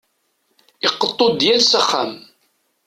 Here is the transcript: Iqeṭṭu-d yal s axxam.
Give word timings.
Iqeṭṭu-d 0.87 1.39
yal 1.47 1.61
s 1.63 1.71
axxam. 1.79 2.13